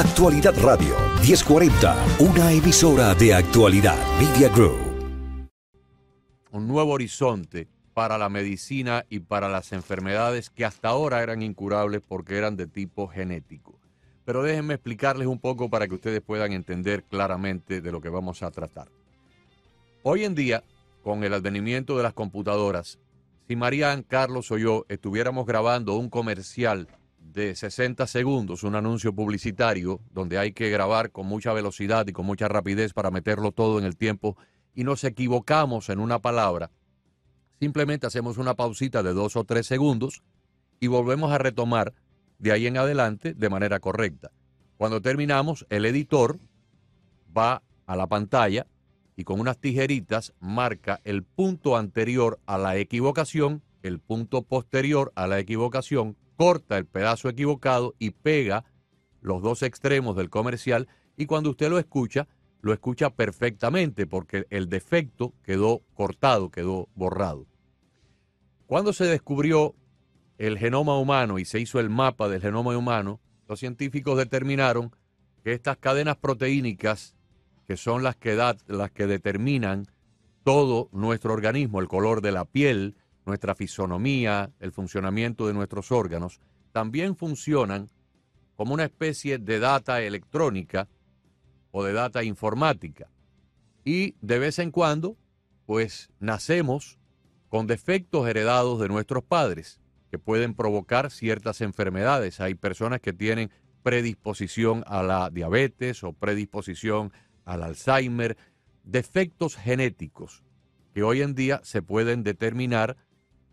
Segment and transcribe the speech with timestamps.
[0.00, 4.80] Actualidad Radio 1040, una emisora de actualidad Media Group.
[6.52, 12.00] Un nuevo horizonte para la medicina y para las enfermedades que hasta ahora eran incurables
[12.00, 13.78] porque eran de tipo genético.
[14.24, 18.42] Pero déjenme explicarles un poco para que ustedes puedan entender claramente de lo que vamos
[18.42, 18.88] a tratar.
[20.02, 20.64] Hoy en día,
[21.02, 22.98] con el advenimiento de las computadoras,
[23.48, 26.88] si Marían, Carlos o yo estuviéramos grabando un comercial
[27.32, 32.26] de 60 segundos, un anuncio publicitario, donde hay que grabar con mucha velocidad y con
[32.26, 34.36] mucha rapidez para meterlo todo en el tiempo,
[34.74, 36.70] y nos equivocamos en una palabra,
[37.58, 40.22] simplemente hacemos una pausita de dos o tres segundos
[40.80, 41.92] y volvemos a retomar
[42.38, 44.30] de ahí en adelante de manera correcta.
[44.76, 46.40] Cuando terminamos, el editor
[47.36, 48.66] va a la pantalla
[49.14, 55.26] y con unas tijeritas marca el punto anterior a la equivocación, el punto posterior a
[55.26, 58.64] la equivocación, corta el pedazo equivocado y pega
[59.20, 62.28] los dos extremos del comercial y cuando usted lo escucha,
[62.62, 67.46] lo escucha perfectamente porque el defecto quedó cortado, quedó borrado.
[68.66, 69.74] Cuando se descubrió
[70.38, 74.96] el genoma humano y se hizo el mapa del genoma humano, los científicos determinaron
[75.44, 77.16] que estas cadenas proteínicas,
[77.66, 79.88] que son las que, las que determinan
[80.42, 82.96] todo nuestro organismo, el color de la piel,
[83.30, 86.40] nuestra fisonomía, el funcionamiento de nuestros órganos,
[86.72, 87.88] también funcionan
[88.56, 90.88] como una especie de data electrónica
[91.70, 93.08] o de data informática.
[93.84, 95.16] Y de vez en cuando,
[95.64, 96.98] pues nacemos
[97.48, 102.40] con defectos heredados de nuestros padres que pueden provocar ciertas enfermedades.
[102.40, 103.52] Hay personas que tienen
[103.84, 107.12] predisposición a la diabetes o predisposición
[107.44, 108.36] al Alzheimer,
[108.82, 110.42] defectos genéticos
[110.92, 112.96] que hoy en día se pueden determinar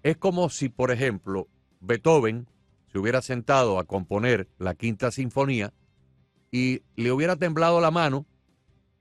[0.08, 1.50] es como si, por ejemplo,
[1.82, 2.48] Beethoven
[2.90, 5.74] se hubiera sentado a componer la quinta sinfonía
[6.50, 8.26] y le hubiera temblado la mano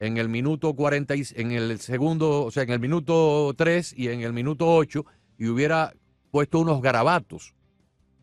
[0.00, 4.22] en el minuto 40 en el segundo, o sea, en el minuto 3 y en
[4.22, 5.06] el minuto 8
[5.38, 5.94] y hubiera
[6.32, 7.54] puesto unos garabatos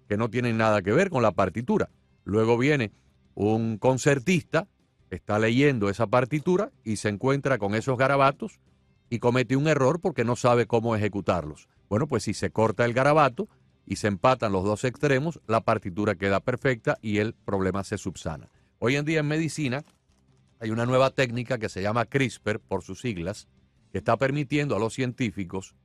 [0.10, 1.90] que no tienen nada que ver con la partitura.
[2.26, 2.92] Luego viene
[3.34, 4.68] un concertista,
[5.10, 8.60] está leyendo esa partitura y se encuentra con esos garabatos
[9.10, 11.70] y comete un error porque no sabe cómo ejecutarlos.
[11.90, 13.48] Bueno, pues si se corta el garabato
[13.86, 18.50] y se empatan los dos extremos, la partitura queda perfecta y el problema se subsana.
[18.80, 19.84] Hoy en día en medicina
[20.60, 23.48] hay una nueva técnica que se llama CRISPR, por sus siglas,
[23.92, 25.76] que está permitiendo a los científicos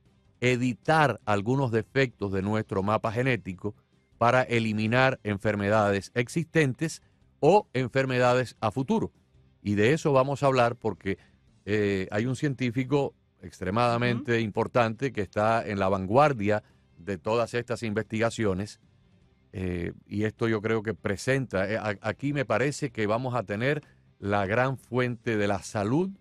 [0.41, 3.75] editar algunos defectos de nuestro mapa genético
[4.17, 7.01] para eliminar enfermedades existentes
[7.39, 9.11] o enfermedades a futuro.
[9.61, 11.17] Y de eso vamos a hablar porque
[11.65, 16.63] eh, hay un científico extremadamente importante que está en la vanguardia
[16.97, 18.79] de todas estas investigaciones.
[19.51, 23.83] Eh, y esto yo creo que presenta, eh, aquí me parece que vamos a tener
[24.19, 26.11] la gran fuente de la salud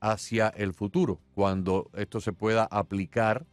[0.00, 3.46] hacia el futuro, cuando esto se pueda aplicar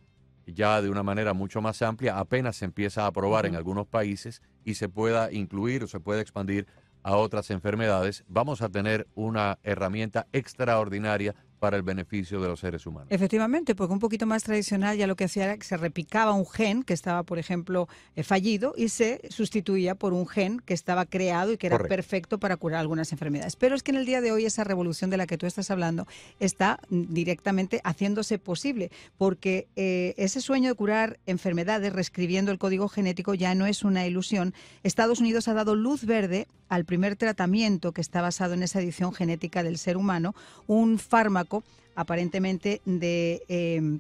[0.48, 4.42] ya de una manera mucho más amplia, apenas se empieza a aprobar en algunos países
[4.66, 6.66] y se pueda incluir o se pueda expandir
[7.04, 12.86] a otras enfermedades, vamos a tener una herramienta extraordinaria para el beneficio de los seres
[12.86, 13.08] humanos.
[13.10, 16.46] Efectivamente, porque un poquito más tradicional ya lo que hacía era que se repicaba un
[16.46, 17.88] gen que estaba, por ejemplo,
[18.18, 22.38] eh, fallido y se sustituía por un gen que estaba creado y que era perfecto
[22.38, 23.56] para curar algunas enfermedades.
[23.56, 25.72] Pero es que en el día de hoy esa revolución de la que tú estás
[25.72, 26.06] hablando
[26.42, 33.36] está directamente haciéndose posible, porque eh, ese sueño de curar enfermedades reescribiendo el código genético
[33.36, 34.54] ya no es una ilusión.
[34.84, 39.14] Estados Unidos ha dado luz verde al primer tratamiento que está basado en esa edición
[39.14, 40.34] genética del ser humano,
[40.66, 41.64] un fármaco
[41.96, 43.44] aparentemente de...
[43.48, 44.00] Em,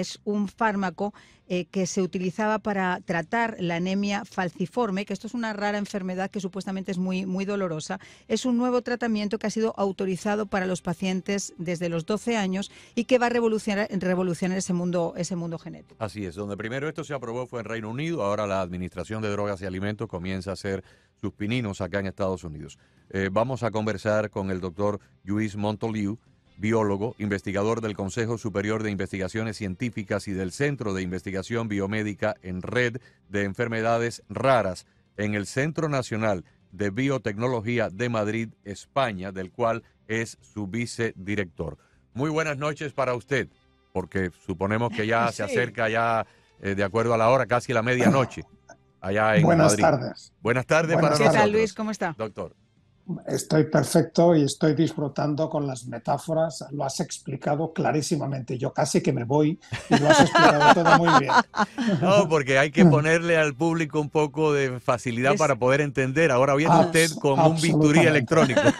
[0.00, 1.12] es un fármaco
[1.48, 6.30] eh, que se utilizaba para tratar la anemia falciforme, que esto es una rara enfermedad
[6.30, 8.00] que supuestamente es muy, muy dolorosa.
[8.28, 12.70] Es un nuevo tratamiento que ha sido autorizado para los pacientes desde los 12 años
[12.94, 15.96] y que va a revolucionar, revolucionar ese, mundo, ese mundo genético.
[15.98, 19.28] Así es, donde primero esto se aprobó fue en Reino Unido, ahora la Administración de
[19.28, 20.82] Drogas y Alimentos comienza a hacer
[21.20, 22.78] sus pininos acá en Estados Unidos.
[23.10, 26.18] Eh, vamos a conversar con el doctor Luis Montoliu
[26.56, 32.62] biólogo, investigador del Consejo Superior de Investigaciones Científicas y del Centro de Investigación Biomédica en
[32.62, 39.82] Red de Enfermedades Raras en el Centro Nacional de Biotecnología de Madrid, España, del cual
[40.08, 41.78] es su vicedirector.
[42.14, 43.48] Muy buenas noches para usted,
[43.92, 46.26] porque suponemos que ya se acerca ya,
[46.60, 48.44] eh, de acuerdo a la hora, casi la medianoche,
[49.00, 50.32] allá en Buenas tardes.
[50.40, 51.72] Buenas tardes para ¿Qué tal, Luis?
[51.72, 52.14] ¿Cómo está?
[52.16, 52.54] Doctor.
[53.26, 56.64] Estoy perfecto y estoy disfrutando con las metáforas.
[56.70, 58.56] Lo has explicado clarísimamente.
[58.56, 59.58] Yo casi que me voy
[59.90, 61.32] y lo has explicado todo muy bien.
[62.00, 66.30] No, porque hay que ponerle al público un poco de facilidad para poder entender.
[66.30, 68.60] Ahora viene usted con un bisturí electrónico.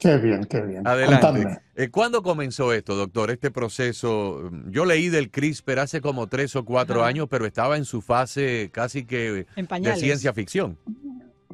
[0.00, 0.86] Qué bien, qué bien.
[0.86, 1.60] Adelante.
[1.76, 4.50] Eh, ¿Cuándo comenzó esto, doctor, este proceso?
[4.68, 8.70] Yo leí del CRISPR hace como tres o cuatro años, pero estaba en su fase
[8.72, 10.78] casi que de ciencia ficción.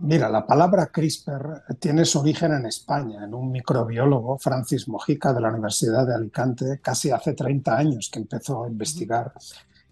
[0.06, 5.40] Mira, la palabra CRISPR tiene su origen en España, en un microbiólogo, Francis Mojica, de
[5.40, 9.32] la Universidad de Alicante, casi hace 30 años que empezó a investigar.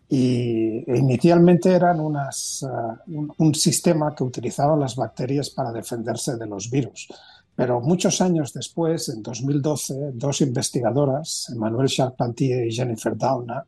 [0.09, 6.71] Y inicialmente eran unas, uh, un, sistema que utilizaban las bacterias para defenderse de los
[6.71, 7.09] virus.
[7.57, 13.67] Pero muchos años después, en 2012, dos investigadoras, Emmanuel Charpentier y Jennifer Doudna,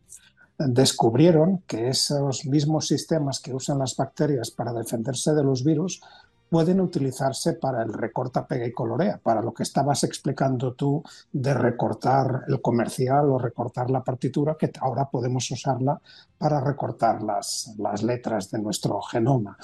[0.58, 6.00] descubrieron que esos mismos sistemas que usan las bacterias para defenderse de los virus
[6.48, 11.02] pueden utilizarse para el recorta, pega y colorea, para lo que estabas explicando tú
[11.32, 16.00] de recortar el comercial o recortar la partitura, que ahora podemos usarla
[16.38, 19.56] para recortar las, las letras de nuestro genoma.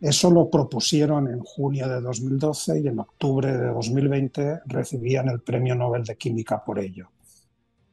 [0.00, 5.74] Eso lo propusieron en junio de 2012 y en octubre de 2020 recibían el Premio
[5.74, 7.08] Nobel de Química por ello.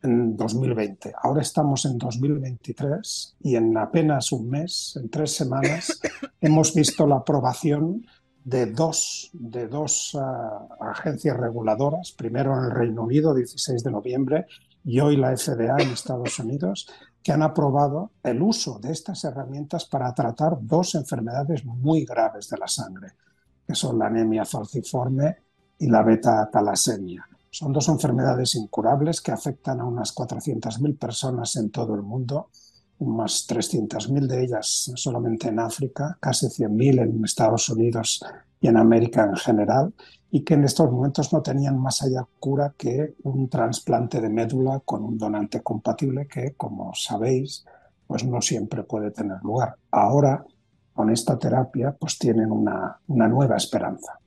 [0.03, 1.13] En 2020.
[1.21, 6.01] Ahora estamos en 2023 y en apenas un mes, en tres semanas,
[6.41, 8.03] hemos visto la aprobación
[8.43, 14.47] de dos, de dos ah, agencias reguladoras, primero en el Reino Unido, 16 de noviembre,
[14.83, 16.87] y hoy la FDA en Estados Unidos,
[17.21, 22.57] que han aprobado el uso de estas herramientas para tratar dos enfermedades muy graves de
[22.57, 23.09] la sangre,
[23.67, 25.37] que son la anemia falciforme
[25.77, 27.27] y la beta-talasemia.
[27.51, 32.49] Son dos enfermedades incurables que afectan a unas 400.000 personas en todo el mundo
[33.01, 38.23] unas 300.000 de ellas solamente en África, casi 100.000 en Estados Unidos
[38.59, 39.93] y en América en general,
[40.29, 44.81] y que en estos momentos no tenían más allá cura que un trasplante de médula
[44.85, 47.65] con un donante compatible que, como sabéis,
[48.05, 49.75] pues no siempre puede tener lugar.
[49.89, 50.45] Ahora,
[50.93, 54.19] con esta terapia, pues tienen una, una nueva esperanza.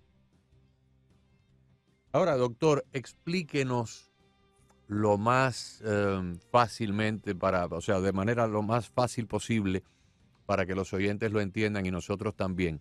[2.10, 4.13] Ahora, doctor, explíquenos
[4.94, 9.82] lo más em, fácilmente para, o sea, de manera lo más fácil posible
[10.46, 12.80] para que los oyentes lo entiendan y nosotros también.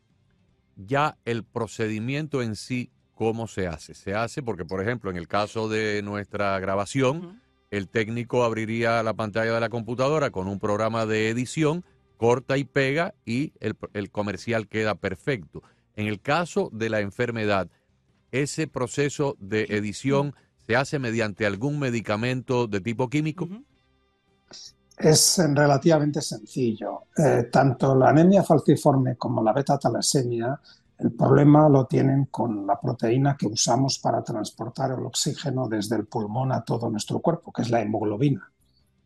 [0.76, 3.96] Ya el procedimiento en sí, ¿cómo se hace?
[3.96, 9.16] Se hace porque, por ejemplo, en el caso de nuestra grabación, el técnico abriría la
[9.16, 11.84] pantalla de la computadora con un programa de edición,
[12.18, 15.64] corta y pega y el, el comercial queda perfecto.
[15.96, 17.70] En el caso de la enfermedad,
[18.32, 23.48] ese proceso de edición se hace mediante algún medicamento de tipo químico?
[24.98, 27.04] Es relativamente sencillo.
[27.18, 30.60] Eh, tanto la anemia falciforme como la beta-talasemia,
[31.00, 36.06] el problema lo tienen con la proteína que usamos para transportar el oxígeno desde el
[36.06, 38.50] pulmón a todo nuestro cuerpo, que es la hemoglobina.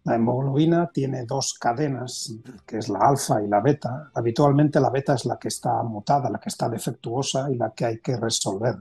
[0.03, 2.33] La hemoglobina tiene dos cadenas,
[2.65, 4.11] que es la alfa y la beta.
[4.13, 7.85] Habitualmente la beta es la que está mutada, la que está defectuosa y la que
[7.85, 8.75] hay que resolver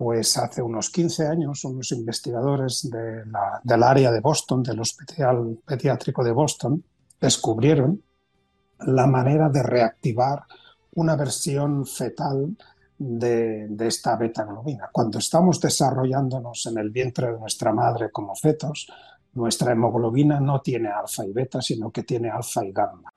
[0.00, 6.32] pues hace unos 15 años unos investigadores del área de Boston, del Hospital Pediátrico de
[6.32, 6.82] Boston,
[7.20, 8.02] descubrieron
[8.78, 10.44] la manera de reactivar
[10.94, 12.56] una versión fetal
[12.96, 14.88] de, esta beta-globina.
[14.90, 18.90] Cuando estamos desarrollándonos en el vientre de nuestra madre como fetos,
[19.34, 23.12] nuestra hemoglobina no tiene alfa y beta, sino que tiene alfa y gamma.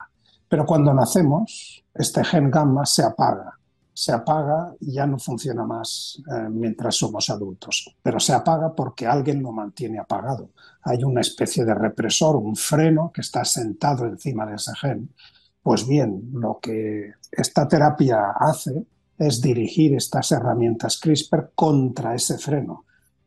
[0.46, 3.58] Pero cuando nacemos, este gen gamma se apaga
[3.94, 9.06] se apaga y ya no funciona más eh, mientras somos adultos, pero se apaga porque
[9.06, 10.50] alguien lo mantiene apagado.
[10.82, 15.14] Hay una especie de represor, un freno que está sentado encima de ese gen.
[15.62, 18.84] Pues bien, lo que esta terapia hace
[19.16, 22.84] es dirigir estas herramientas CRISPR contra ese freno.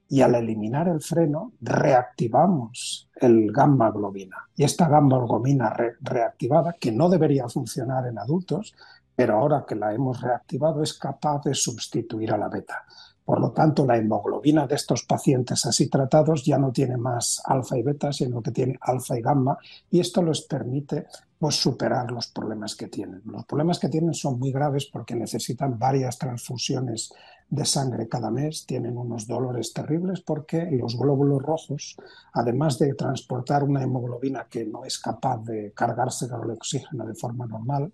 [0.10, 4.38] Y al eliminar el freno, reactivamos el gamma globina.
[4.56, 8.74] Y esta gamma globina reactivada, que no debería funcionar en adultos,
[9.18, 12.86] pero ahora que la hemos reactivado es capaz de sustituir a la beta.
[13.26, 17.76] Por lo tanto, la hemoglobina de estos pacientes así tratados ya no tiene más alfa
[17.80, 19.58] y beta, sino que tiene alfa y gamma,
[19.90, 21.08] y esto les permite
[21.40, 23.24] pues, superar los problemas que tienen.
[23.26, 27.12] Los problemas que tienen son muy graves porque necesitan varias transfusiones
[27.50, 31.98] de sangre cada mes, tienen unos dolores terribles porque los glóbulos rojos,
[32.34, 37.16] además de transportar una hemoglobina que no es capaz de cargarse con el oxígeno de
[37.16, 37.92] forma normal,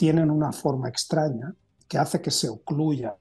[0.00, 1.54] tienen una forma extraña
[1.86, 3.14] que hace que se ocluya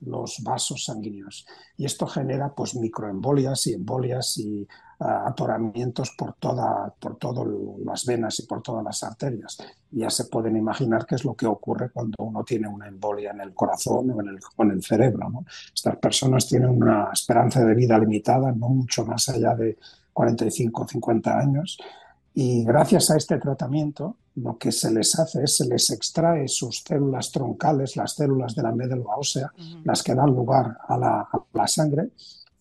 [0.00, 1.46] los vasos sanguíneos.
[1.78, 4.68] Y esto genera pues microembolias y embolias y
[4.98, 7.48] atoramientos por, toda, por todas
[7.82, 9.56] las venas y por todas las arterias.
[9.90, 13.40] Ya se pueden imaginar qué es lo que ocurre cuando uno tiene una embolia en
[13.40, 15.32] el corazón o en el, en el cerebro.
[15.74, 19.78] Estas personas tienen una esperanza de vida limitada, no mucho más allá de
[20.12, 21.78] 45 o 50 años.
[22.40, 26.84] Y gracias a este tratamiento, lo que se les hace es se les extrae sus
[26.86, 29.52] células troncales, las células de la médula ósea,
[29.82, 32.10] las que dan lugar a la, a la sangre,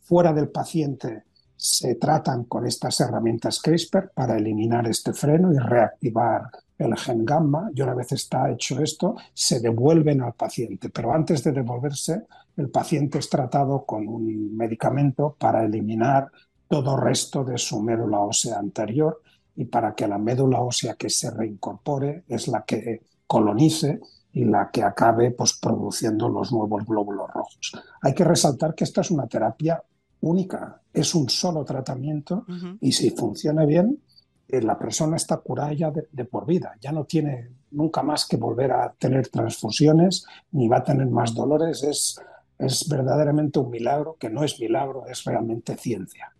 [0.01, 6.49] fuera del paciente se tratan con estas herramientas CRISPR para eliminar este freno y reactivar
[6.79, 10.89] el gen gamma y una vez está hecho esto, se devuelven al paciente.
[10.89, 12.23] Pero antes de devolverse,
[12.55, 16.31] el paciente es tratado con un medicamento para eliminar
[16.67, 19.21] todo resto de su médula ósea anterior
[19.57, 23.99] y para que la médula ósea que se reincorpore es la que colonice
[24.31, 27.71] y la que acabe pues, produciendo los nuevos glóbulos rojos.
[28.01, 29.83] Hay que resaltar que esta es una terapia
[30.21, 32.45] única, es un solo tratamiento
[32.79, 33.99] y si funciona bien,
[34.47, 38.37] eh, la persona está curada ya de, por vida, ya no tiene nunca más que
[38.37, 42.21] volver a tener transfusiones ni va a tener más dolores, es,
[42.59, 46.31] es verdaderamente un milagro, que no es milagro, es realmente ciencia.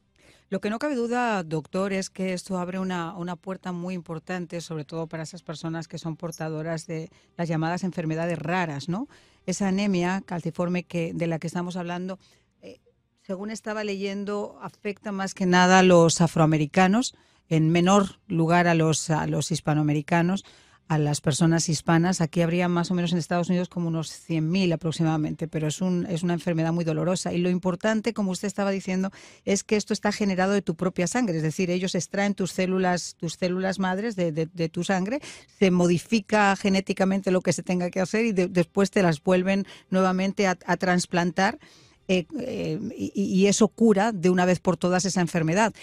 [0.50, 4.62] Lo que no cabe duda, doctor, es que esto abre una, una, puerta muy importante,
[4.62, 9.10] sobre todo para esas personas que son portadoras de las llamadas enfermedades raras, ¿no?
[9.46, 12.18] Esa anemia calciforme que, de la que estamos hablando
[13.28, 17.14] según estaba leyendo, afecta más que nada a los afroamericanos,
[17.50, 20.46] en menor lugar a los, a los hispanoamericanos,
[20.88, 22.22] a las personas hispanas.
[22.22, 26.06] Aquí habría más o menos en Estados Unidos como unos 100.000 aproximadamente, pero es, un,
[26.06, 27.34] es una enfermedad muy dolorosa.
[27.34, 29.12] Y lo importante, como usted estaba diciendo,
[29.46, 33.16] es que esto está generado de tu propia sangre, es decir, ellos extraen tus células,
[33.20, 35.22] tus células madres de, de, tu sangre,
[35.60, 40.48] se modifica genéticamente lo que se tenga que hacer y después te las vuelven nuevamente
[40.48, 41.60] a, a trasplantar
[42.10, 45.74] eh, eh, y, eso cura de una vez por todas esa enfermedad.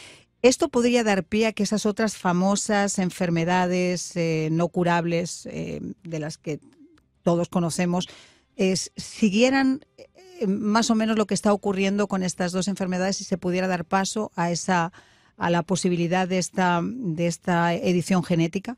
[0.44, 6.36] Esto podría dar pie a que esas otras famosas enfermedades eh, no curables de las
[6.36, 6.60] que
[7.22, 8.08] todos conocemos
[8.94, 9.80] siguieran
[10.46, 13.86] más o menos lo que está ocurriendo con estas dos enfermedades y se pudiera dar
[13.86, 14.92] paso a esa
[15.38, 18.76] a la posibilidad de esta de esta edición genética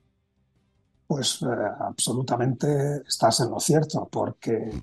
[1.06, 1.46] pues eh,
[1.80, 4.82] absolutamente estás en lo cierto, porque eh,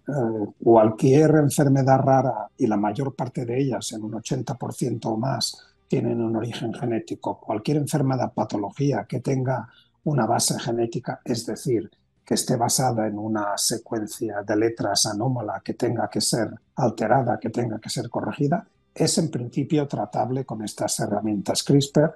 [0.63, 5.57] cualquier enfermedad rara, y la mayor parte de ellas, en un 80% o más,
[5.93, 9.69] tienen un origen genético, cualquier enfermedad, patología que tenga
[10.05, 11.87] una base genética, es decir,
[12.25, 17.51] que esté basada en una secuencia de letras anómala que tenga que ser alterada, que
[17.51, 22.15] tenga que ser corregida, es en principio tratable con estas herramientas CRISPR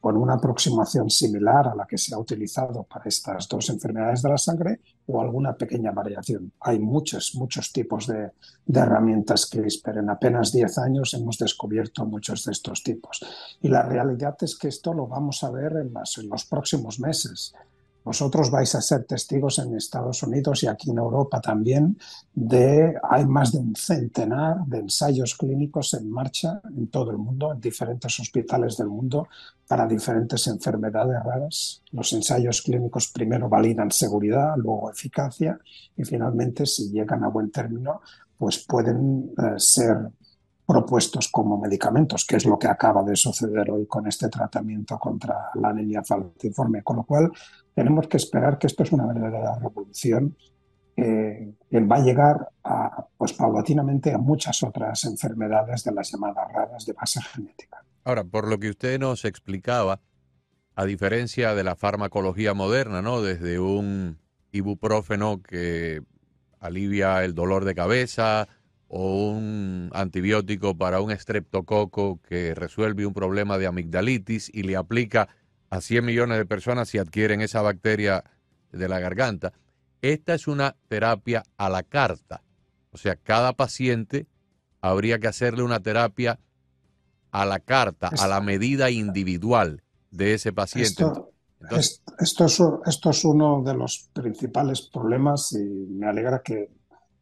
[0.00, 4.30] con una aproximación similar a la que se ha utilizado para estas dos enfermedades de
[4.30, 4.80] la sangre
[5.12, 6.52] o alguna pequeña variación.
[6.60, 8.32] Hay muchos, muchos tipos de,
[8.72, 9.98] herramientas CRISPR.
[9.98, 13.20] En apenas 10 años hemos descubierto muchos de estos tipos.
[13.60, 17.54] Y la realidad es que esto lo vamos a ver en, en los próximos meses.
[18.04, 21.98] Vosotros vais a ser testigos en Estados Unidos y aquí en Europa también
[22.34, 27.52] de hay más de un centenar de ensayos clínicos en marcha en todo el mundo,
[27.52, 29.28] en diferentes hospitales del mundo
[29.68, 31.82] para diferentes enfermedades raras.
[31.92, 35.58] Los ensayos clínicos primero validan seguridad, luego eficacia
[35.96, 38.00] y finalmente si llegan a buen término
[38.36, 39.98] pues pueden eh, ser
[40.66, 45.50] propuestos como medicamentos, que es lo que acaba de suceder hoy con este tratamiento contra
[45.54, 46.82] la anemia falciforme.
[46.82, 47.30] Con lo cual,
[47.74, 50.36] tenemos que esperar que esto es una verdadera revolución
[50.94, 56.84] que va a llegar a, pues, paulatinamente a muchas otras enfermedades de las llamadas raras
[56.84, 57.82] de base genética.
[58.04, 60.00] Ahora, por lo que usted nos explicaba,
[60.74, 63.22] a diferencia de la farmacología moderna, ¿no?
[63.22, 64.18] Desde un
[64.52, 66.02] ibuprofeno que
[66.60, 68.48] alivia el dolor de cabeza,
[68.94, 75.28] o un antibiótico para un estreptococo que resuelve un problema de amigdalitis y le aplica
[75.72, 78.24] a 100 millones de personas si adquieren esa bacteria
[78.72, 79.54] de la garganta.
[80.02, 82.42] Esta es una terapia a la carta.
[82.90, 84.26] O sea, cada paciente
[84.82, 86.38] habría que hacerle una terapia
[87.30, 91.06] a la carta, a la medida individual de ese paciente.
[91.70, 96.68] esto, es, esto es uno de los principales problemas y me alegra que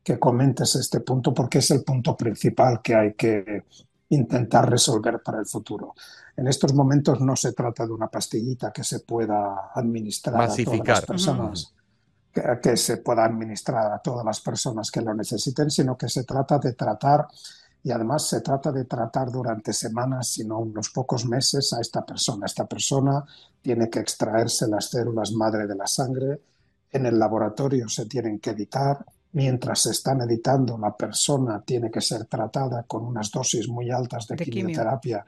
[0.03, 3.65] que comentes este punto porque es el punto principal que hay que
[4.11, 5.95] intentar resolver para el futuro.
[6.37, 10.87] En estos momentos no se trata de una pastillita que se pueda administrar a todas
[10.87, 11.75] las personas,
[12.63, 16.59] que, se pueda administrar a todas las personas que lo necesiten, sino que se trata
[16.59, 17.27] de tratar
[17.83, 22.47] y además se trata de tratar durante semanas, sino unos pocos meses a esta persona.
[22.47, 23.25] Esta persona
[23.63, 26.41] tiene que extraerse las células madre de la sangre,
[26.93, 32.01] en el laboratorio se tienen que editar, mientras se están editando, la persona tiene que
[32.01, 35.25] ser tratada con unas dosis muy altas de, quimioterapia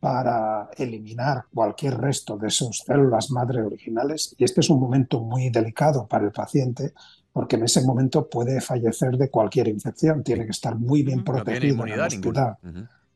[0.00, 4.34] para eliminar cualquier resto de sus células madre originales.
[4.38, 6.92] Y este es un momento muy delicado para el paciente
[7.32, 10.22] porque en ese momento puede fallecer de cualquier infección.
[10.22, 12.56] Tiene que estar muy bien protegido no en el hospital.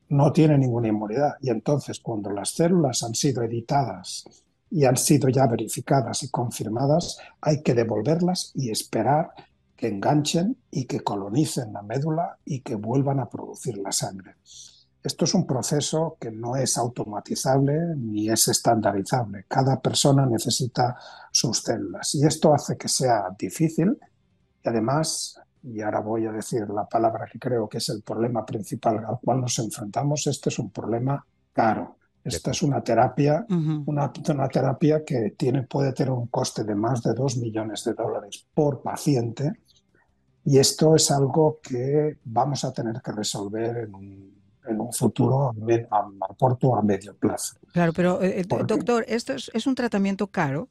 [0.08, 1.34] No tiene ninguna inmunidad.
[1.40, 4.24] Y entonces, cuando las células han sido editadas
[4.70, 9.30] y han sido ya verificadas y confirmadas, hay que devolverlas y esperar
[9.78, 14.34] que enganchen y que colonicen la médula y que vuelvan a producir la sangre.
[15.04, 19.44] Esto es un proceso que no es automatizable ni es estandarizable.
[19.46, 20.96] Cada persona necesita
[21.30, 23.96] sus células y esto hace que sea difícil
[24.64, 28.44] y además, y ahora voy a decir la palabra que creo que es el problema
[28.44, 31.94] principal al cual nos enfrentamos, este es un problema caro.
[32.24, 37.02] Esta es una terapia, una, una, terapia que tiene, puede tener un coste de más
[37.02, 39.52] de 2 millones de dólares por paciente
[40.48, 45.54] y esto es algo que vamos a tener que resolver en un en un futuro
[45.90, 47.56] a, corto o a medio plazo.
[47.72, 50.68] Claro, pero eh, eh, doctor, esto es, un tratamiento caro,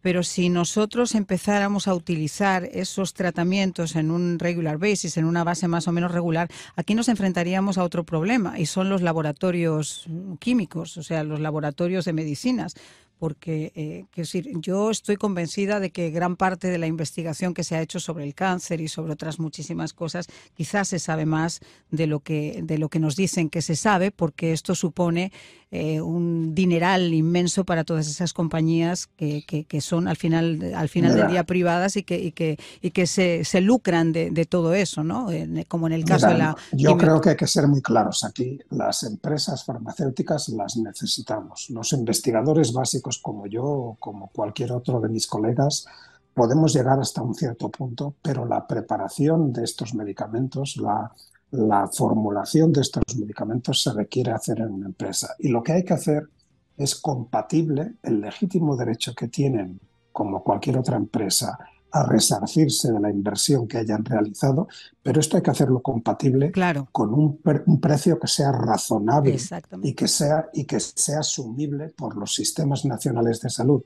[0.00, 5.68] pero si nosotros empezáramos a utilizar esos tratamientos en un regular basis, en una base
[5.68, 10.06] más o menos regular, aquí nos enfrentaríamos a otro problema y son los laboratorios
[10.40, 12.74] químicos, o sea, los laboratorios de medicinas
[13.18, 17.76] porque eh, decir, yo estoy convencida de que gran parte de la investigación que se
[17.76, 21.60] ha hecho sobre el cáncer y sobre otras muchísimas cosas, quizás se sabe más
[21.90, 25.32] de lo que, de lo que nos dicen que se sabe, porque esto supone
[25.70, 31.14] eh, un dineral inmenso para todas esas compañías que, que, son al final, al final
[31.14, 34.72] del día privadas y que, y que, y que se, se lucran de, de, todo
[34.72, 35.28] eso, ¿no?
[35.68, 36.56] como en el caso de la...
[36.72, 38.58] Yo creo que hay que ser muy claros aquí.
[38.70, 41.68] Las empresas farmacéuticas las necesitamos.
[41.68, 45.86] Los investigadores básicos como yo o como cualquier otro de mis colegas
[46.32, 51.12] podemos llegar hasta un cierto punto, pero la preparación de estos medicamentos, la
[51.50, 55.34] la formulación de estos medicamentos se requiere hacer en una empresa.
[55.38, 56.28] Y lo que hay que hacer
[56.76, 59.80] es compatible el legítimo derecho que tienen,
[60.12, 61.58] como cualquier otra empresa,
[61.90, 64.68] a resarcirse de la inversión que hayan realizado,
[65.02, 66.52] pero esto hay que hacerlo compatible
[66.92, 69.38] con un, precio que sea razonable
[69.82, 73.82] y que sea, y que sea asumible por los sistemas nacionales de salud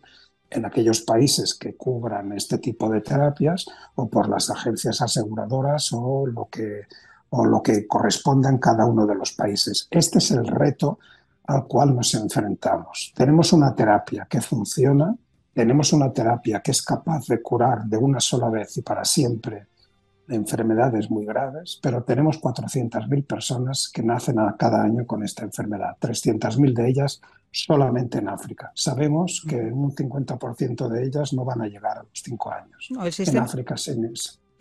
[0.50, 6.26] en aquellos países que cubran este tipo de terapias o por las agencias aseguradoras o
[6.26, 6.82] lo que
[7.34, 9.88] o lo que corresponda en cada uno de los países.
[9.90, 10.98] Este es el reto
[11.46, 13.12] al cual nos enfrentamos.
[13.16, 15.14] Tenemos una terapia que funciona,
[15.54, 19.66] tenemos una terapia que es capaz de curar de una sola vez y para siempre
[20.28, 26.74] enfermedades muy graves, pero tenemos 400.000 personas que nacen cada año con esta enfermedad, 300.000
[26.74, 28.72] de ellas solamente en África.
[28.74, 32.88] Sabemos que un 50% de ellas no van a llegar a los 5 años.
[33.36, 33.96] En África se,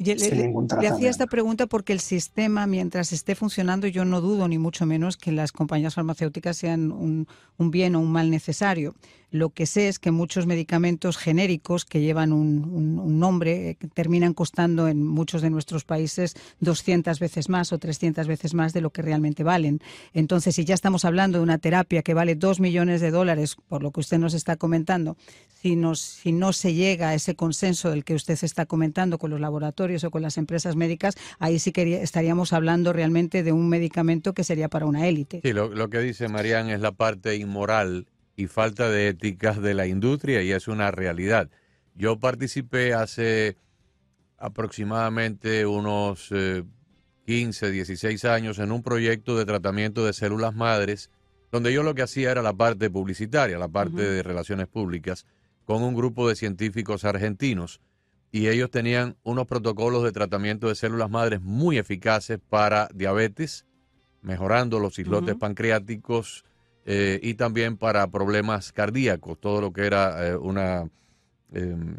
[0.03, 4.85] le, hacía esta pregunta porque el sistema, mientras esté funcionando, yo no dudo ni mucho
[4.85, 8.95] menos que las compañías farmacéuticas sean un, un bien o un mal necesario.
[9.31, 14.89] Lo que sé es que muchos medicamentos genéricos que llevan un, nombre eh, terminan costando
[14.89, 19.01] en muchos de nuestros países 200 veces más o 300 veces más de lo que
[19.01, 19.79] realmente valen.
[20.13, 23.81] Entonces, si ya estamos hablando de una terapia que vale 2 millones de dólares, por
[23.81, 25.15] lo que usted nos está comentando,
[25.61, 29.39] si, si no se llega a ese consenso del que usted está comentando con los
[29.39, 34.43] laboratorios o con las empresas médicas, ahí sí estaríamos hablando realmente de un medicamento que
[34.43, 35.39] sería para una élite.
[35.41, 39.73] Sí, lo, lo que dice Marían es la parte inmoral y falta de éticas de
[39.73, 41.49] la industria y es una realidad.
[41.95, 43.57] Yo participé hace
[44.37, 46.33] aproximadamente unos
[47.25, 51.11] 15, eh, 16 años en un proyecto de tratamiento de células madres,
[51.51, 55.25] donde yo lo que hacía era la parte publicitaria, la parte de relaciones públicas,
[55.65, 57.81] con un grupo de científicos argentinos.
[58.31, 63.65] Y ellos tenían unos protocolos de tratamiento de células madres muy eficaces para diabetes,
[64.21, 66.45] mejorando los islotes pancreáticos,
[66.85, 70.89] eh, y también para problemas cardíacos, todo lo que era eh, una
[71.53, 71.95] em,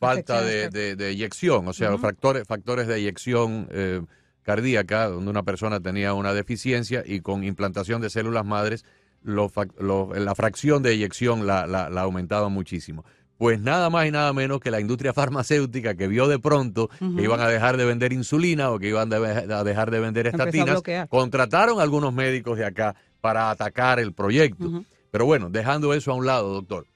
[0.00, 4.00] falta de, de, eyección, o sea, los factores, factores de eyección eh,
[4.42, 8.84] cardíaca, donde una persona tenía una deficiencia y con implantación de células madres,
[9.22, 13.04] la fracción de eyección la, la, aumentaba muchísimo.
[13.38, 17.22] Pues nada más y nada menos que la industria farmacéutica que vio de pronto que
[17.22, 21.78] iban a dejar de vender insulina o que iban a dejar de vender estatinas, contrataron
[21.78, 24.84] a algunos médicos de acá para atacar el proyecto.
[25.10, 26.86] Pero bueno, dejando eso a un lado, doctor.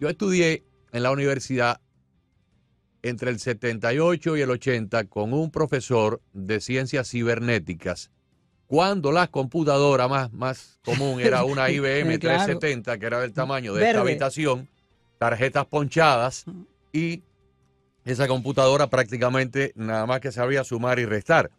[0.00, 1.80] Yo estudié en la universidad
[3.02, 8.10] entre el 78 y el 80 con un profesor de ciencias cibernéticas,
[8.66, 13.86] cuando la computadora más, más común era una IBM 370, que era del tamaño de
[13.86, 14.68] esta habitación,
[15.18, 16.46] tarjetas ponchadas
[16.92, 17.22] y
[18.04, 21.50] esa computadora prácticamente nada más que sabía sumar y restar.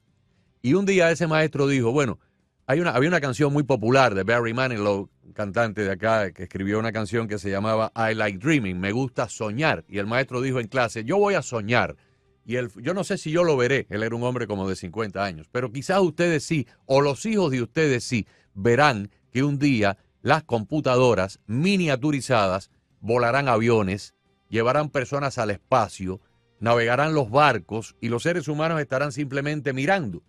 [0.62, 2.20] Y un día ese maestro dijo, bueno,
[2.66, 6.80] hay una, había una canción muy popular de Barry Manilow, cantante de acá, que escribió
[6.80, 9.84] una canción que se llamaba I Like Dreaming, me gusta soñar.
[9.90, 11.98] Y el maestro dijo en clase, yo voy a soñar.
[12.46, 14.76] Y él, yo no sé si yo lo veré, él era un hombre como de
[14.76, 19.60] 50 años, pero quizás ustedes sí, o los hijos de ustedes sí, verán que un
[19.60, 24.14] día las computadoras miniaturizadas volarán aviones,
[24.50, 26.22] llevarán personas al espacio,
[26.60, 30.22] navegarán los barcos y los seres humanos estarán simplemente mirando.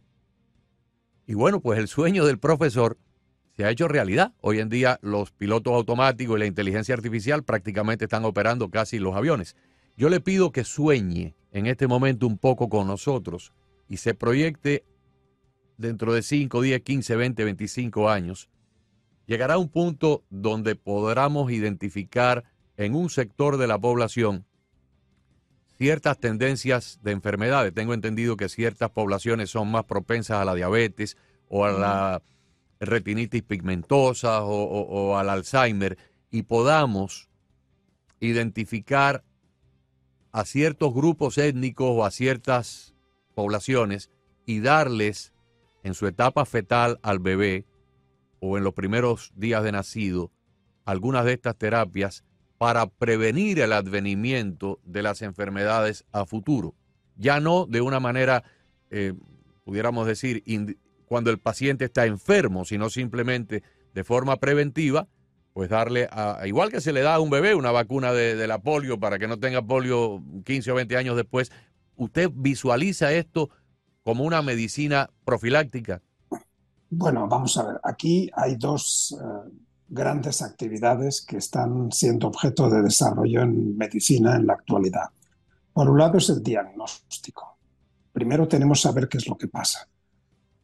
[1.27, 2.99] Y bueno, pues el sueño del profesor
[3.57, 4.35] se ha hecho realidad.
[4.41, 9.17] Hoy en día los pilotos automáticos y la inteligencia artificial prácticamente están operando casi los
[9.17, 9.57] aviones.
[9.97, 13.53] Yo le pido que sueñe en este momento un poco con nosotros
[13.89, 14.85] y se proyecte
[15.79, 18.51] dentro de 5, 10, 15, 20, 25 años.
[19.27, 22.45] Llegará un punto donde podamos identificar
[22.77, 24.45] en un sector de la población
[25.77, 27.75] ciertas tendencias de enfermedades.
[27.75, 31.17] Tengo entendido que ciertas poblaciones son más propensas a la diabetes
[31.49, 32.23] o a la
[32.81, 35.99] retinitis pigmentosa o, al Alzheimer
[36.31, 37.29] y podamos
[38.21, 39.25] identificar
[40.33, 42.95] a ciertos grupos étnicos o a ciertas
[43.35, 44.11] poblaciones
[44.47, 45.33] y darles
[45.83, 47.67] en su etapa fetal al bebé
[48.41, 50.31] o en los primeros días de nacido
[50.85, 52.25] algunas de estas terapias
[52.65, 56.75] para prevenir el advenimiento de las enfermedades a futuro.
[57.15, 58.43] Ya no de una manera,
[58.89, 59.13] eh,
[59.65, 60.43] pudiéramos decir,
[61.05, 65.09] cuando el paciente está enfermo, sino simplemente de forma preventiva,
[65.53, 68.63] pues darle, a, igual que se le da a un bebé una vacuna de, la
[68.63, 71.53] polio para que no tenga polio 15 o 20 años después,
[71.97, 73.51] ¿usted visualiza esto
[74.03, 76.01] como una medicina profiláctica?
[76.89, 79.51] Bueno, vamos a ver, aquí hay dos eh,
[79.95, 85.09] grandes actividades que están siendo objeto de desarrollo en medicina en la actualidad.
[85.73, 87.57] Por un lado es el diagnóstico.
[88.13, 89.89] Primero tenemos saber qué es lo que pasa.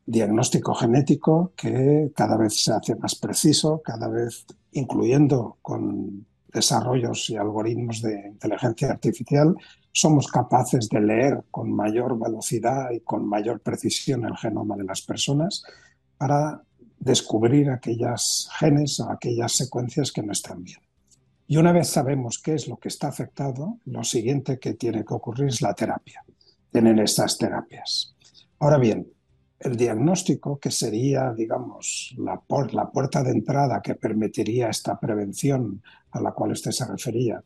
[0.05, 7.37] Diagnóstico genético que cada vez se hace más preciso, cada vez incluyendo con desarrollos y
[7.37, 9.55] algoritmos de inteligencia artificial,
[9.93, 15.03] somos capaces de leer con mayor velocidad y con mayor precisión el genoma de las
[15.03, 15.63] personas
[16.19, 16.63] para
[17.01, 20.79] descubrir aquellas genes o aquellas secuencias que no están bien.
[21.49, 25.15] Y una vez sabemos qué es lo que está afectado, lo siguiente que tiene que
[25.15, 26.25] ocurrir es la terapia.
[26.71, 28.15] Tienen estas terapias.
[28.61, 29.11] Ahora bien,
[29.59, 32.41] el diagnóstico, que sería, digamos, la,
[32.73, 35.83] la puerta de entrada que permitiría esta prevención
[36.13, 37.43] a la cual usted se refería,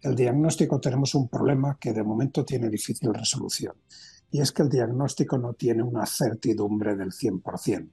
[0.00, 3.74] el diagnóstico tenemos un problema que de momento tiene difícil resolución.
[4.30, 7.88] Y es que el diagnóstico no tiene una certidumbre del 100%.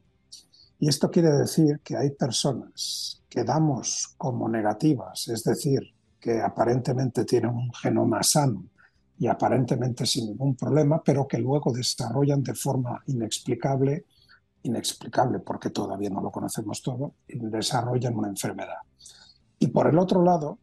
[0.81, 7.23] Y esto quiere decir que hay personas que damos como negativas, es decir, que aparentemente
[7.23, 8.65] tienen un genoma sano
[9.19, 14.05] y aparentemente sin ningún problema, pero que luego desarrollan de forma inexplicable,
[14.63, 18.81] inexplicable porque todavía no lo conocemos todo, desarrollan una enfermedad.
[19.59, 20.57] Y por el otro lado,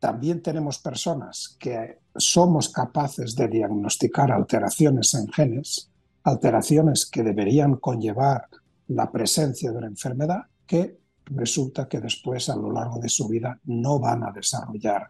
[0.00, 5.88] también tenemos personas que somos capaces de diagnosticar alteraciones en genes,
[6.24, 8.48] alteraciones que deberían conllevar
[8.88, 13.58] la presencia de una enfermedad que resulta que después a lo largo de su vida
[13.64, 15.06] no van a desarrollar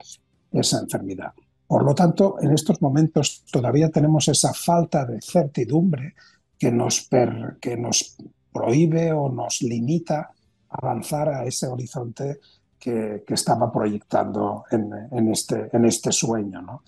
[0.51, 1.33] esa enfermedad.
[1.67, 6.15] Por lo tanto, en estos momentos todavía tenemos esa falta de certidumbre
[6.59, 7.09] que nos,
[7.61, 8.17] que nos
[8.53, 10.31] prohíbe o nos limita
[10.69, 12.41] avanzar a ese horizonte
[12.79, 16.61] que, estaba proyectando en, en, este, en este sueño.
[16.61, 16.83] ¿no?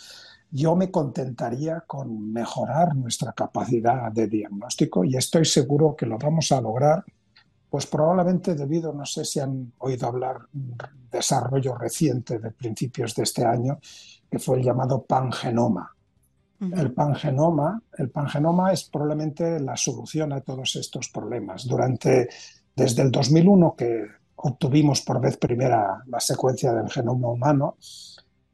[0.55, 6.53] Yo me contentaría con mejorar nuestra capacidad de diagnóstico y estoy seguro que lo vamos
[6.53, 7.05] a lograr,
[7.69, 10.77] pues probablemente debido, no sé si han oído hablar, un
[11.11, 13.81] desarrollo reciente de principios de este año,
[14.31, 15.93] que fue el llamado pangenoma.
[16.61, 21.67] El pangenoma, el pangenoma es probablemente la solución a todos estos problemas.
[21.67, 22.29] Durante,
[22.77, 27.77] desde el 2001 que obtuvimos por vez primera la secuencia del genoma humano,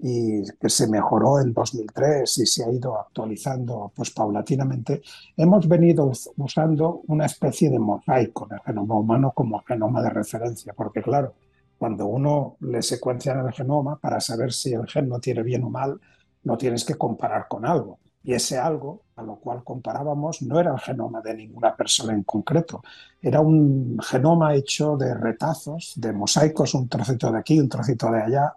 [0.02, 5.02] y que se mejoró en 2003 y se ha ido actualizando pues paulatinamente,
[5.36, 11.02] hemos venido usando una especie de mosaico el genoma humano como genoma de referencia, porque
[11.02, 11.34] claro,
[11.78, 15.70] cuando uno le secuencia el genoma para saber si el gen no tiene bien o
[15.70, 16.00] mal,
[16.44, 17.98] lo tienes que comparar con algo.
[18.22, 22.22] Y ese algo a lo cual comparábamos no era el genoma de ninguna persona en
[22.22, 22.82] concreto,
[23.20, 28.22] era un genoma hecho de retazos, de mosaicos, un trocito de aquí, un trocito de
[28.22, 28.54] allá,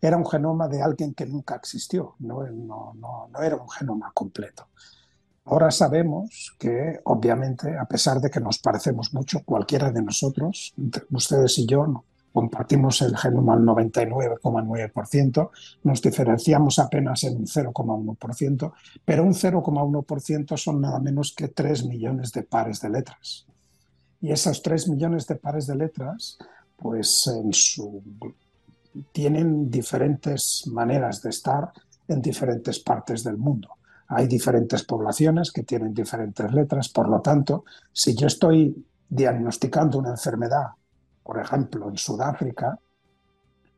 [0.00, 4.68] era un genoma de alguien que nunca existió, no, no, era un genoma completo.
[5.44, 10.74] Ahora sabemos que, obviamente, a pesar de que nos parecemos mucho, cualquiera de nosotros,
[11.10, 15.50] ustedes y yo, compartimos el genoma al 99,9%,
[15.84, 18.72] nos diferenciamos apenas en un 0,1%,
[19.04, 23.46] pero un 0,1% son nada menos que 3 millones de pares de letras.
[24.20, 26.36] Y esos 3 millones de pares de letras,
[26.76, 28.02] pues en su,
[29.12, 31.72] tienen diferentes maneras de estar
[32.08, 33.68] en diferentes partes del mundo.
[34.08, 40.10] Hay diferentes poblaciones que tienen diferentes letras, por lo tanto, si yo estoy diagnosticando una
[40.10, 40.68] enfermedad,
[41.22, 42.78] por ejemplo, en Sudáfrica,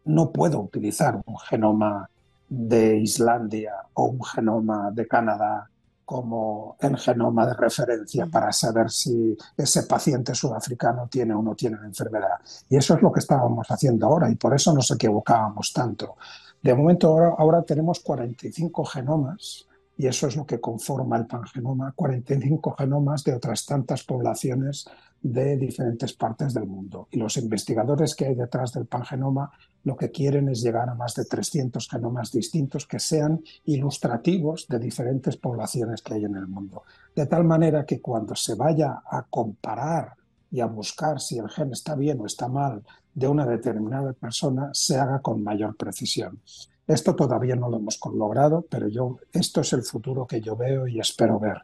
[0.05, 2.09] no puedo utilizar un genoma
[2.49, 5.71] de Islandia o un genoma de Canadá
[6.09, 11.77] como el genoma de referencia para saber si ese paciente sudafricano tiene o no tiene
[11.77, 12.41] la enfermedad.
[12.71, 16.17] Y eso es lo que estábamos haciendo ahora y por eso nos equivocábamos tanto.
[16.63, 19.67] De momento ahora, ahora tenemos 45 genomas
[19.99, 24.89] y eso es lo que conforma el pangenoma, 45 genomas de otras tantas poblaciones
[25.21, 27.09] de diferentes partes del mundo.
[27.11, 29.51] Y los investigadores que hay detrás del pangenoma
[29.85, 34.79] lo que quieren es llegar a más de 300 genomas distintos que sean ilustrativos de
[34.79, 36.83] diferentes poblaciones que hay en el mundo.
[37.15, 40.15] De tal manera que cuando se vaya a comparar
[40.51, 42.83] y a buscar si el gen está bien o está mal
[43.15, 46.41] de una determinada persona, se haga con mayor precisión.
[46.87, 50.87] Esto todavía no lo hemos logrado, pero yo, esto es el futuro que yo veo
[50.87, 51.63] y espero ver.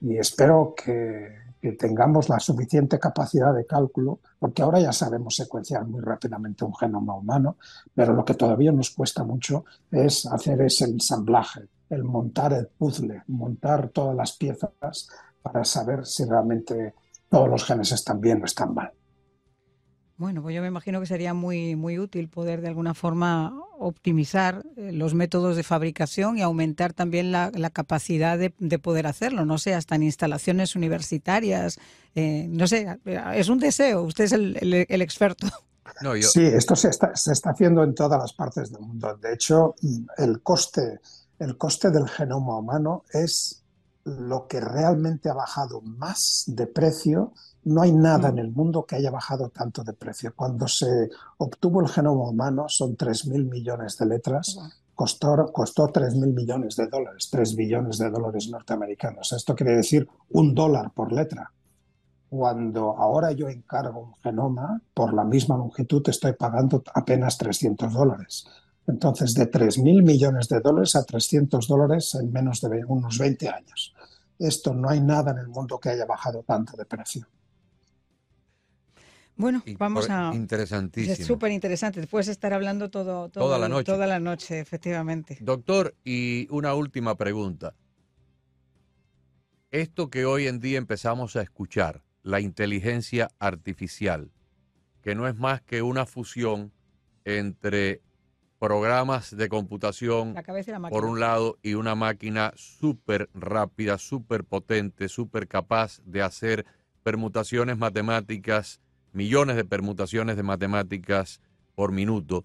[0.00, 5.86] Y espero que, que tengamos la suficiente capacidad de cálculo, porque ahora ya sabemos secuenciar
[5.86, 7.56] muy rápidamente un genoma humano,
[7.94, 13.22] pero lo que todavía nos cuesta mucho es hacer ese ensamblaje, el montar el puzzle,
[13.28, 15.08] montar todas las piezas
[15.40, 16.96] para saber si realmente
[17.30, 18.92] todos los genes están bien o están mal.
[20.16, 24.64] Bueno, pues yo me imagino que sería muy, muy útil poder de alguna forma optimizar
[24.76, 29.74] eh, los métodos de fabricación y aumentar también la, capacidad de, poder hacerlo, no sé,
[29.74, 31.80] hasta en instalaciones universitarias,
[32.14, 32.86] eh, no sé,
[33.34, 35.48] es un deseo, usted es el, experto.
[36.22, 39.16] Sí, esto se está, se está haciendo en todas las partes del mundo.
[39.16, 39.74] De hecho,
[40.16, 41.00] el coste,
[41.38, 43.62] el coste del genoma humano es
[44.04, 47.32] lo que realmente ha bajado más de precio
[47.64, 48.38] no hay nada en mm.
[48.38, 50.34] el mundo que haya bajado tanto de precio.
[50.34, 54.58] Cuando se obtuvo el genoma humano, son 3.000 millones de letras,
[54.94, 59.32] costó, costó 3.000 millones de dólares, 3 billones de dólares norteamericanos.
[59.32, 61.50] Esto quiere decir un dólar por letra.
[62.28, 68.46] Cuando ahora yo encargo un genoma, por la misma longitud estoy pagando apenas 300 dólares.
[68.86, 73.94] Entonces, de 3.000 millones de dólares a 300 dólares en menos de unos 20 años.
[74.38, 77.26] Esto no hay nada en el mundo que haya bajado tanto de precio.
[79.36, 80.32] Bueno, vamos a...
[80.34, 81.12] Interesantísimo.
[81.12, 82.00] Es súper interesante.
[82.00, 83.84] Después estar hablando todo, toda la noche.
[83.84, 85.38] Toda la noche, efectivamente.
[85.40, 87.74] Doctor, y una última pregunta.
[89.70, 94.30] Esto que hoy en día empezamos a escuchar, la inteligencia artificial,
[95.02, 96.72] que no es más que una fusión
[97.24, 98.00] entre
[98.58, 100.34] programas de computación
[100.88, 106.64] por un lado y una máquina súper rápida, súper potente, súper capaz de hacer
[107.02, 108.80] permutaciones matemáticas
[109.14, 111.40] millones de permutaciones de matemáticas
[111.74, 112.44] por minuto.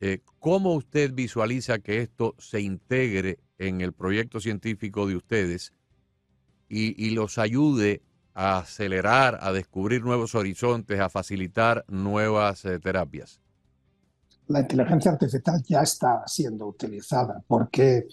[0.00, 5.72] Eh, ¿Cómo usted visualiza que esto se integre en el proyecto científico de ustedes
[6.68, 8.00] y, los ayude
[8.32, 13.40] a acelerar, a descubrir nuevos horizontes, a facilitar nuevas eh, terapias?
[14.46, 18.06] La inteligencia artificial ya está siendo utilizada porque,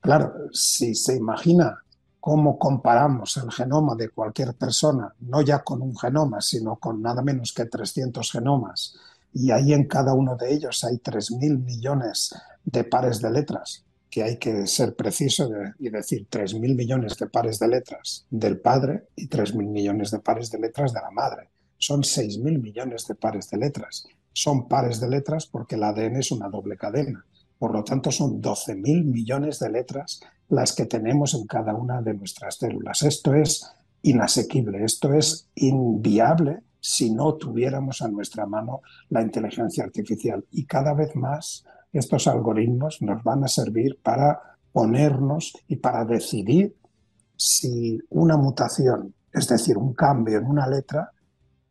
[0.00, 1.83] claro, si se imagina
[2.24, 7.20] cómo comparamos el genoma de cualquier persona, no ya con un genoma, sino con nada
[7.20, 8.96] menos que 300 genomas,
[9.34, 12.34] y ahí en cada uno de ellos hay 3.000 millones
[12.64, 17.58] de pares de letras, que hay que ser preciso y decir 3.000 millones de pares
[17.58, 21.50] de letras del padre y 3.000 millones de pares de letras de la madre.
[21.76, 24.06] Son 6.000 millones de pares de letras.
[24.32, 27.26] Son pares de letras porque el ADN es una doble cadena.
[27.58, 32.14] Por lo tanto, son 12.000 millones de letras las que tenemos en cada una de
[32.14, 33.02] nuestras células.
[33.02, 33.70] Esto es
[34.02, 40.44] inasequible, esto es inviable si no tuviéramos a nuestra mano la inteligencia artificial.
[40.50, 46.76] Y cada vez más estos algoritmos nos van a servir para ponernos y para decidir
[47.36, 51.10] si una mutación, es decir, un cambio en una letra,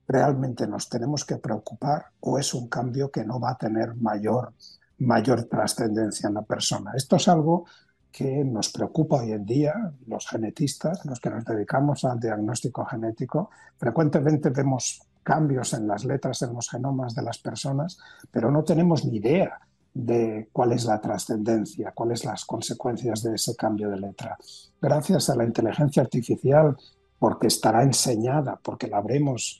[0.07, 4.53] realmente nos tenemos que preocupar o es un cambio que no va a tener mayor,
[4.99, 6.91] mayor trascendencia en la persona.
[6.95, 7.65] Esto es algo
[8.13, 9.73] que nos preocupa hoy en día,
[10.06, 13.49] los genetistas, los que nos dedicamos al diagnóstico genético.
[13.78, 17.97] Frecuentemente vemos cambios en las letras, en los genomas de las personas,
[18.30, 19.60] pero no tenemos ni idea
[19.95, 24.38] de cuál es la trascendencia, cuáles las consecuencias de ese cambio de letra.
[24.80, 26.78] Gracias a la inteligencia artificial,
[27.17, 29.60] porque estará enseñada, porque la habremos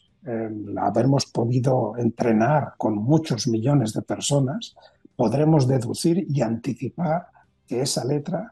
[0.78, 4.74] habermos podido entrenar con muchos millones de personas,
[5.18, 7.33] podremos deducir y anticipar
[7.68, 8.52] que esa letra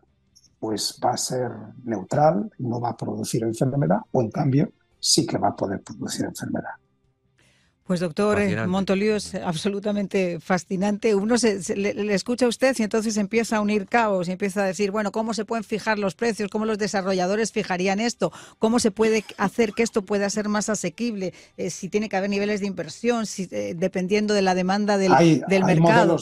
[0.59, 1.49] pues va a ser
[1.83, 6.25] neutral, no va a producir enfermedad, o en cambio sí que va a poder producir
[6.25, 6.73] enfermedad.
[7.91, 11.13] Pues doctor eh, Montolío es absolutamente fascinante.
[11.13, 14.67] Uno se, le, escucha a usted y entonces empieza a unir caos y empieza a
[14.67, 16.49] decir, bueno, ¿cómo se pueden fijar los precios?
[16.49, 18.31] ¿Cómo los desarrolladores fijarían esto?
[18.59, 21.33] ¿Cómo se puede hacer que esto pueda ser más asequible?
[21.57, 25.11] Eh, si tiene que haber niveles de inversión, si, eh, dependiendo de la demanda del,
[25.65, 26.17] mercado.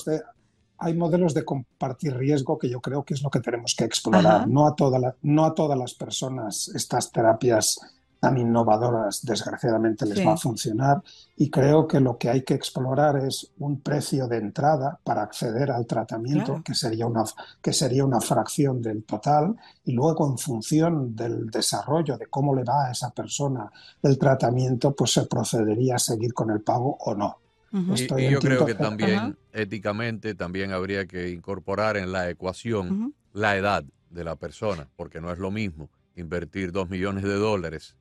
[0.80, 4.48] Hay modelos de compartir riesgo que yo creo que es lo que tenemos que explorar.
[4.48, 7.80] No a, toda no a todas las personas estas terapias
[8.20, 11.02] tan innovadoras, desgraciadamente les va a funcionar.
[11.38, 15.72] Y creo que lo que hay que explorar es un precio de entrada para acceder
[15.72, 17.24] al tratamiento, que, sería una,
[17.62, 22.64] que sería una fracción del total, y luego en función del desarrollo, de cómo le
[22.64, 23.72] va a esa persona
[24.04, 27.38] el tratamiento, pues se procedería a seguir con el pago o no.
[27.72, 33.84] Y, yo creo que también éticamente también habría que incorporar en la ecuación la edad
[34.10, 37.96] de la persona, porque no es lo mismo invertir dos millones de dólares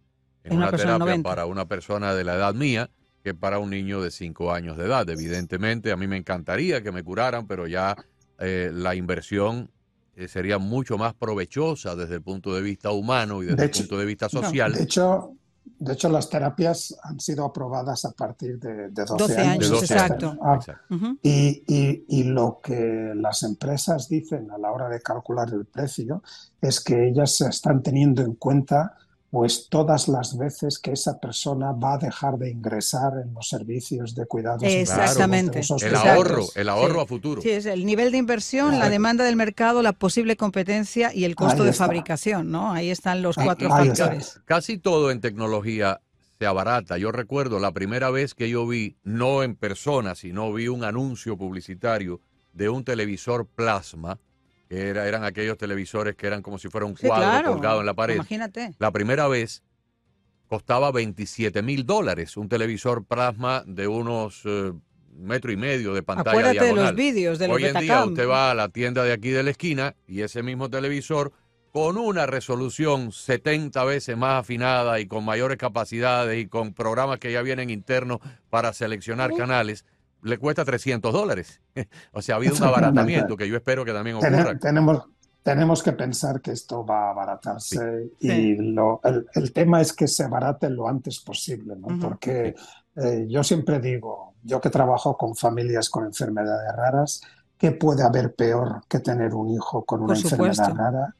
[0.45, 2.91] en una, terapia para una persona de la edad mía
[3.23, 5.09] que para un niño de 5 años de edad.
[5.09, 7.97] Evidentemente, a mí me encantaría que me curaran, pero ya
[8.39, 9.71] eh, la inversión
[10.15, 13.99] eh, sería mucho más provechosa desde el punto de vista humano y desde el punto
[13.99, 14.73] de vista social.
[14.73, 15.33] de hecho,
[15.81, 19.71] de hecho, las terapias han sido aprobadas a partir de, 12, años.
[19.83, 20.37] exacto.
[20.43, 20.59] Ah,
[21.23, 26.23] y, y, y, lo que las empresas dicen a la hora de calcular el precio
[26.61, 28.97] es que ellas están teniendo en cuenta
[29.31, 34.15] pues todas las veces que esa persona va a dejar de ingresar en los servicios
[34.15, 35.61] de cuidados Exactamente.
[35.83, 37.43] el ahorro, el ahorro a futuro.
[37.43, 41.35] Sí, es el nivel de inversión, la demanda del mercado, la posible competencia y el
[41.35, 42.73] costo de fabricación, ¿no?
[42.73, 44.41] Ahí están los cuatro factores.
[44.47, 46.01] Casi todo en tecnología
[46.39, 46.97] se abarata.
[46.97, 51.37] Yo recuerdo la primera vez que yo vi, no en persona, sino vi un anuncio
[51.37, 52.21] publicitario
[52.55, 54.19] de un televisor plasma
[54.69, 57.95] que era, eran aquellos televisores que eran como si fuera un cuadro colgado en la
[57.95, 58.17] pared.
[58.17, 58.75] Imagínate.
[58.79, 59.63] La primera vez
[60.47, 64.73] costaba 27 mil dólares, un televisor plasma de unos eh,
[65.19, 68.51] metro y medio de pantalla Acuérdate de los vídeos de Hoy en día usted va
[68.51, 71.33] a la tienda de aquí de la esquina y ese mismo televisor
[71.73, 77.31] con una resolución 70 veces más afinada y con mayores capacidades y con programas que
[77.31, 79.85] ya vienen internos para seleccionar canales,
[80.23, 81.61] le cuesta 300 dólares.
[82.13, 84.59] o sea, ha habido un abaratamiento que yo espero que también ocurra.
[84.59, 85.03] Tenemos,
[85.43, 89.01] tenemos que pensar que esto va a abaratarse y Lo,
[89.35, 91.99] el, tema es que se abarate lo antes posible, ¿no?
[91.99, 92.55] porque
[92.97, 97.23] eh, yo siempre digo, yo que trabajo con familias con enfermedades raras,
[97.57, 101.15] ¿qué puede haber peor que tener un hijo con una enfermedad rara?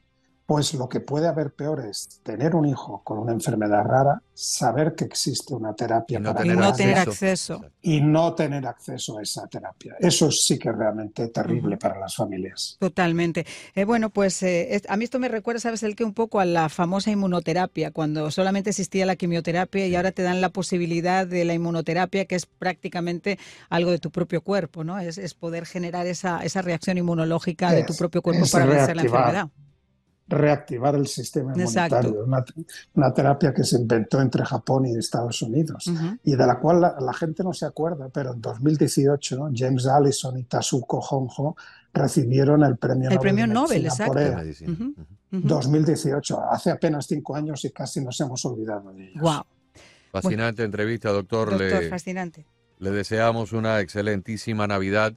[0.49, 4.95] Pues lo que puede haber peor es tener un hijo con una enfermedad rara, saber
[4.95, 7.61] que existe una terapia para y no tener acceso.
[7.83, 9.95] Y no tener acceso a esa terapia.
[9.99, 12.77] Eso sí que es realmente terrible para las familias.
[12.79, 13.45] Totalmente.
[13.75, 16.45] Eh, bueno, pues eh, a mí esto me recuerda, ¿sabes el que Un poco a
[16.45, 21.45] la famosa inmunoterapia, cuando solamente existía la quimioterapia y ahora te dan la posibilidad de
[21.45, 23.37] la inmunoterapia, que es prácticamente
[23.69, 24.97] algo de tu propio cuerpo, ¿no?
[24.97, 29.49] Es, poder generar esa, esa reacción inmunológica de tu propio cuerpo para vencer la enfermedad
[30.29, 32.25] reactivar el sistema inmunitario.
[32.93, 35.91] Una, terapia que se inventó entre Japón y Estados Unidos
[36.23, 40.43] y de la cual la, gente no se acuerda, pero en 2018 James Allison y
[40.43, 41.57] Tasuko Honjo
[41.93, 43.19] recibieron el premio el Nobel.
[43.19, 44.19] Premio Nobel, exacto.
[45.31, 49.21] 2018, hace apenas cinco años y casi nos hemos olvidado de ellos.
[49.21, 49.43] Wow.
[50.11, 51.51] Fascinante entrevista, doctor.
[51.51, 52.45] Doctor, fascinante.
[52.79, 55.13] Le deseamos una excelentísima Navidad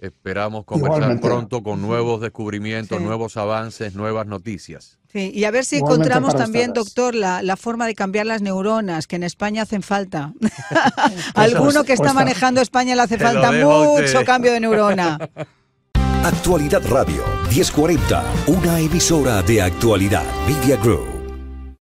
[0.00, 4.98] Esperamos conversar pronto con nuevos descubrimientos, nuevos avances, nuevas noticias.
[5.12, 9.06] Sí, y a ver si encontramos también, doctor, la, la, forma de cambiar las neuronas,
[9.06, 10.34] que en España hacen falta.
[11.34, 15.18] Alguno que está manejando España le hace falta mucho cambio de neurona.
[16.24, 21.17] Actualidad Radio, 1040, una emisora de actualidad, Media Group.